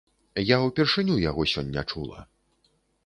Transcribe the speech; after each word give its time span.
Я 0.43 0.57
ўпершыню 0.61 1.19
яго 1.29 1.45
сёння 1.53 1.81
чула. 1.93 2.19